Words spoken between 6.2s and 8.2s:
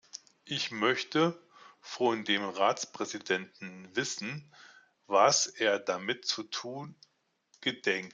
zu tun gedenkt.